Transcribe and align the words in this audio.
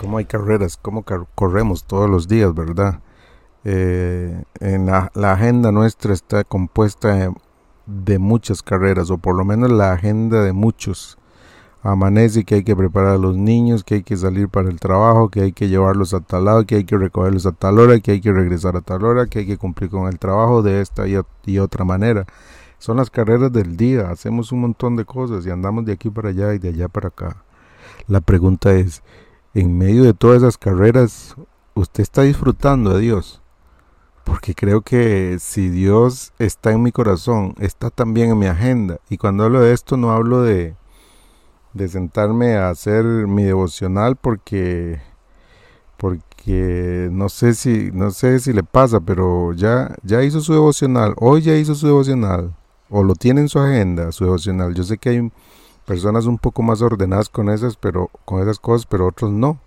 cómo 0.00 0.16
hay 0.16 0.24
carreras, 0.24 0.78
cómo 0.80 1.04
corremos 1.34 1.84
todos 1.84 2.08
los 2.08 2.26
días, 2.26 2.54
¿verdad? 2.54 3.00
Eh, 3.64 4.42
en 4.60 4.86
la, 4.86 5.10
agenda 5.14 5.72
nuestra 5.72 6.14
está 6.14 6.42
compuesta 6.42 7.30
de, 7.84 8.18
muchas 8.18 8.62
carreras, 8.62 9.10
o 9.10 9.18
por 9.18 9.36
lo 9.36 9.44
menos 9.44 9.70
la 9.70 9.92
agenda 9.92 10.42
de 10.42 10.54
muchos. 10.54 11.18
Amanece 11.82 12.44
que 12.44 12.54
hay 12.54 12.64
que 12.64 12.74
preparar 12.74 13.16
a 13.16 13.18
los 13.18 13.36
niños, 13.36 13.84
que 13.84 13.96
hay 13.96 14.02
que 14.02 14.16
salir 14.16 14.48
para 14.48 14.70
el 14.70 14.80
trabajo, 14.80 15.28
que 15.28 15.42
hay 15.42 15.52
que 15.52 15.68
llevarlos 15.68 16.14
a 16.14 16.20
tal 16.20 16.46
lado, 16.46 16.64
que 16.64 16.76
hay 16.76 16.84
que 16.84 16.96
recogerlos 16.96 17.44
a 17.44 17.52
tal 17.52 17.78
hora, 17.78 18.00
que 18.00 18.12
hay 18.12 18.22
que 18.22 18.32
regresar 18.32 18.76
a 18.76 18.80
tal 18.80 19.04
hora, 19.04 19.26
que 19.26 19.40
hay 19.40 19.46
que 19.46 19.58
cumplir 19.58 19.90
con 19.90 20.08
el 20.08 20.18
trabajo 20.18 20.62
de 20.62 20.80
esta 20.80 21.04
y 21.06 21.58
otra 21.58 21.84
manera. 21.84 22.24
Son 22.78 22.96
las 22.96 23.10
carreras 23.10 23.52
del 23.52 23.76
día, 23.76 24.10
hacemos 24.10 24.50
un 24.50 24.62
montón 24.62 24.96
de 24.96 25.04
cosas 25.04 25.44
y 25.44 25.50
andamos 25.50 25.84
de 25.84 25.92
aquí 25.92 26.08
para 26.08 26.30
allá 26.30 26.54
y 26.54 26.58
de 26.58 26.70
allá 26.70 26.88
para 26.88 27.08
acá. 27.08 27.44
La 28.08 28.22
pregunta 28.22 28.72
es, 28.72 29.02
en 29.54 29.76
medio 29.76 30.04
de 30.04 30.14
todas 30.14 30.38
esas 30.38 30.58
carreras, 30.58 31.36
¿usted 31.74 32.02
está 32.02 32.22
disfrutando 32.22 32.94
de 32.94 33.00
Dios? 33.00 33.42
Porque 34.24 34.54
creo 34.54 34.82
que 34.82 35.38
si 35.40 35.68
Dios 35.68 36.32
está 36.38 36.70
en 36.72 36.82
mi 36.82 36.92
corazón, 36.92 37.54
está 37.58 37.90
también 37.90 38.30
en 38.30 38.38
mi 38.38 38.46
agenda. 38.46 38.98
Y 39.08 39.16
cuando 39.16 39.44
hablo 39.44 39.60
de 39.60 39.72
esto 39.72 39.96
no 39.96 40.12
hablo 40.12 40.42
de, 40.42 40.76
de 41.72 41.88
sentarme 41.88 42.56
a 42.56 42.70
hacer 42.70 43.04
mi 43.04 43.44
devocional 43.44 44.16
porque 44.16 45.00
porque 45.96 47.08
no 47.12 47.28
sé 47.28 47.54
si 47.54 47.90
no 47.92 48.10
sé 48.10 48.40
si 48.40 48.52
le 48.52 48.62
pasa, 48.62 49.00
pero 49.00 49.52
ya 49.52 49.94
ya 50.02 50.22
hizo 50.22 50.40
su 50.40 50.52
devocional, 50.52 51.14
hoy 51.18 51.42
ya 51.42 51.56
hizo 51.56 51.74
su 51.74 51.86
devocional 51.86 52.54
o 52.88 53.04
lo 53.04 53.14
tiene 53.14 53.42
en 53.42 53.48
su 53.48 53.58
agenda, 53.58 54.12
su 54.12 54.24
devocional. 54.24 54.74
Yo 54.74 54.82
sé 54.84 54.98
que 54.98 55.10
hay 55.10 55.30
personas 55.90 56.26
un 56.26 56.38
poco 56.38 56.62
más 56.62 56.82
ordenadas 56.82 57.28
con 57.28 57.48
esas, 57.48 57.74
pero 57.74 58.10
con 58.24 58.40
esas 58.40 58.60
cosas, 58.60 58.86
pero 58.86 59.08
otros 59.08 59.32
no. 59.32 59.58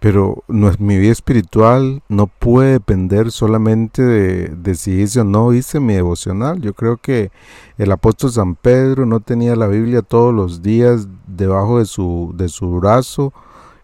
Pero 0.00 0.42
no, 0.48 0.72
mi 0.78 0.96
vida 0.96 1.12
espiritual 1.12 2.02
no 2.08 2.28
puede 2.28 2.72
depender 2.72 3.30
solamente 3.30 4.00
de, 4.00 4.48
de 4.48 4.74
si 4.74 5.02
hice 5.02 5.20
o 5.20 5.24
no 5.24 5.52
hice 5.52 5.80
mi 5.80 5.92
devocional. 5.92 6.62
Yo 6.62 6.72
creo 6.72 6.96
que 6.96 7.30
el 7.76 7.92
apóstol 7.92 8.32
San 8.32 8.54
Pedro 8.54 9.04
no 9.04 9.20
tenía 9.20 9.54
la 9.54 9.66
Biblia 9.66 10.00
todos 10.00 10.32
los 10.32 10.62
días 10.62 11.08
debajo 11.26 11.78
de 11.78 11.84
su, 11.84 12.32
de 12.34 12.48
su 12.48 12.70
brazo, 12.80 13.34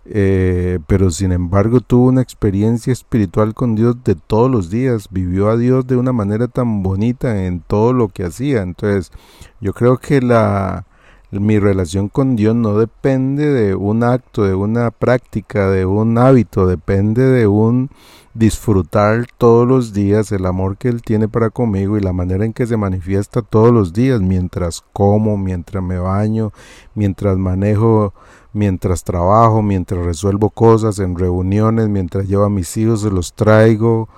eh, 0.07 0.79
pero 0.87 1.11
sin 1.11 1.33
embargo 1.33 1.83
tuvo 1.83 2.07
una 2.07 2.23
experiencia 2.23 2.91
espiritual 2.91 3.53
con 3.53 3.75
Dios 3.75 4.03
de 4.03 4.15
todos 4.15 4.51
los 4.51 4.71
días, 4.71 5.09
vivió 5.11 5.51
a 5.51 5.59
Dios 5.59 5.87
de 5.87 5.97
una 5.97 6.15
manera 6.15 6.49
tan 6.49 6.83
bonita 6.83 7.45
en 7.45 7.61
todo 7.61 7.93
lo 7.93 8.09
que 8.09 8.25
hacía. 8.25 8.63
Entonces, 8.63 9.13
yo 9.61 9.75
creo 9.75 9.99
que 9.99 10.23
la, 10.23 10.88
mi 11.31 11.59
relación 11.59 12.09
con 12.09 12.37
Dios 12.37 12.55
no 12.55 12.79
depende 12.79 13.47
de 13.47 13.75
un 13.75 14.03
acto, 14.03 14.45
de 14.45 14.55
una 14.55 14.91
práctica, 14.91 15.69
de 15.71 15.85
un 15.85 16.17
hábito, 16.17 16.67
depende 16.67 17.23
de 17.23 17.47
un 17.47 17.91
disfrutar 18.33 19.27
todos 19.37 19.67
los 19.67 19.93
días 19.93 20.31
el 20.33 20.47
amor 20.47 20.77
que 20.77 20.89
Él 20.89 21.03
tiene 21.03 21.29
para 21.29 21.51
conmigo 21.51 21.99
y 21.99 22.01
la 22.01 22.13
manera 22.13 22.45
en 22.45 22.53
que 22.53 22.67
se 22.67 22.77
manifiesta 22.77 23.43
todos 23.43 23.73
los 23.73 23.93
días, 23.93 24.21
mientras 24.21 24.85
como, 24.93 25.37
mientras 25.37 25.83
me 25.83 25.99
baño, 25.99 26.53
mientras 26.95 27.37
manejo, 27.37 28.15
mientras 28.53 29.05
trabajo, 29.05 29.61
mientras 29.61 30.05
resuelvo 30.05 30.51
cosas 30.51 30.99
en 30.99 31.17
reuniones, 31.17 31.89
mientras 31.89 32.29
llevo 32.29 32.45
a 32.45 32.51
mis 32.51 32.77
hijos, 32.77 33.03
se 33.03 33.11
los 33.11 33.35
traigo, 33.35 34.09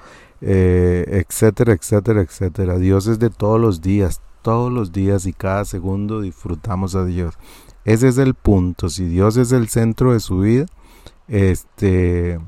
eh, 0.42 1.24
etcétera, 1.26 1.72
etcétera, 1.72 2.20
etcétera. 2.20 2.78
Dios 2.78 3.06
es 3.06 3.18
de 3.18 3.30
todos 3.30 3.60
los 3.60 3.80
días, 3.80 4.20
todos 4.42 4.72
los 4.72 4.92
días 4.92 5.26
y 5.26 5.32
cada 5.32 5.64
segundo 5.64 6.20
disfrutamos 6.20 6.94
a 6.94 7.04
Dios. 7.04 7.34
Ese 7.84 8.08
es 8.08 8.18
el 8.18 8.34
punto. 8.34 8.88
Si 8.88 9.04
Dios 9.04 9.36
es 9.36 9.52
el 9.52 9.68
centro 9.68 10.12
de 10.12 10.20
su 10.20 10.40
vida, 10.40 10.66
este, 11.28 12.38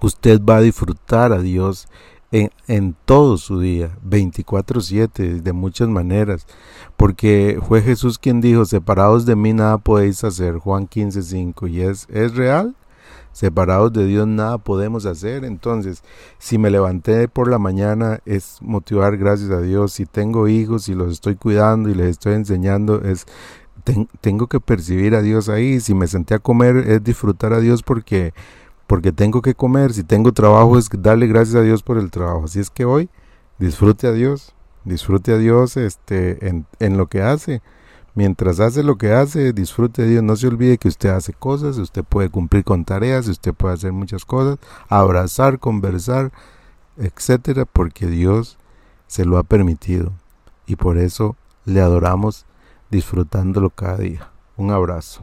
usted 0.00 0.40
va 0.42 0.56
a 0.56 0.60
disfrutar 0.60 1.32
a 1.32 1.40
Dios 1.40 1.88
en, 2.30 2.50
en 2.66 2.94
todo 3.04 3.36
su 3.38 3.60
día, 3.60 3.96
24/7, 4.04 5.42
de 5.42 5.52
muchas 5.52 5.88
maneras. 5.88 6.46
Porque 6.96 7.58
fue 7.66 7.82
Jesús 7.82 8.18
quien 8.18 8.40
dijo, 8.40 8.64
separados 8.64 9.26
de 9.26 9.36
mí 9.36 9.52
nada 9.52 9.78
podéis 9.78 10.24
hacer, 10.24 10.58
Juan 10.58 10.88
15:5. 10.88 11.68
Y 11.68 11.82
es, 11.82 12.06
es 12.10 12.34
real, 12.34 12.74
separados 13.32 13.92
de 13.92 14.06
Dios 14.06 14.26
nada 14.26 14.58
podemos 14.58 15.06
hacer. 15.06 15.44
Entonces, 15.44 16.02
si 16.38 16.58
me 16.58 16.70
levanté 16.70 17.28
por 17.28 17.48
la 17.48 17.58
mañana 17.58 18.20
es 18.24 18.58
motivar 18.60 19.16
gracias 19.16 19.50
a 19.50 19.60
Dios. 19.60 19.92
Si 19.92 20.06
tengo 20.06 20.48
hijos 20.48 20.88
y 20.88 20.94
los 20.94 21.12
estoy 21.12 21.36
cuidando 21.36 21.88
y 21.88 21.94
les 21.94 22.08
estoy 22.08 22.34
enseñando, 22.34 23.02
es 23.02 23.26
tengo 24.20 24.48
que 24.48 24.60
percibir 24.60 25.14
a 25.14 25.22
Dios 25.22 25.48
ahí. 25.48 25.80
Si 25.80 25.94
me 25.94 26.06
senté 26.06 26.34
a 26.34 26.38
comer 26.38 26.76
es 26.76 27.02
disfrutar 27.02 27.52
a 27.52 27.60
Dios 27.60 27.82
porque 27.82 28.34
porque 28.86 29.12
tengo 29.12 29.42
que 29.42 29.54
comer. 29.54 29.92
Si 29.92 30.02
tengo 30.02 30.32
trabajo 30.32 30.78
es 30.78 30.88
darle 30.90 31.26
gracias 31.26 31.56
a 31.56 31.62
Dios 31.62 31.82
por 31.82 31.98
el 31.98 32.10
trabajo. 32.10 32.44
Así 32.44 32.60
es 32.60 32.70
que 32.70 32.84
hoy 32.84 33.08
disfrute 33.58 34.06
a 34.06 34.12
Dios, 34.12 34.54
disfrute 34.84 35.32
a 35.32 35.38
Dios 35.38 35.76
este 35.76 36.64
en 36.78 36.96
lo 36.96 37.06
que 37.06 37.22
hace. 37.22 37.62
Mientras 38.18 38.58
hace 38.58 38.82
lo 38.82 38.98
que 38.98 39.12
hace, 39.12 39.52
disfrute 39.52 40.02
de 40.02 40.08
Dios. 40.08 40.24
No 40.24 40.34
se 40.34 40.48
olvide 40.48 40.76
que 40.76 40.88
usted 40.88 41.10
hace 41.10 41.32
cosas, 41.32 41.78
usted 41.78 42.02
puede 42.02 42.30
cumplir 42.30 42.64
con 42.64 42.84
tareas, 42.84 43.28
usted 43.28 43.54
puede 43.54 43.74
hacer 43.74 43.92
muchas 43.92 44.24
cosas, 44.24 44.58
abrazar, 44.88 45.60
conversar, 45.60 46.32
etcétera, 46.96 47.64
porque 47.64 48.08
Dios 48.08 48.58
se 49.06 49.24
lo 49.24 49.38
ha 49.38 49.44
permitido. 49.44 50.14
Y 50.66 50.74
por 50.74 50.98
eso 50.98 51.36
le 51.64 51.80
adoramos 51.80 52.44
disfrutándolo 52.90 53.70
cada 53.70 53.98
día. 53.98 54.30
Un 54.56 54.72
abrazo. 54.72 55.22